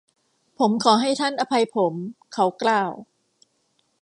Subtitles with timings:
[0.59, 1.93] ผมขอให้ท่านอภัยผม
[2.33, 2.91] เขากล่าว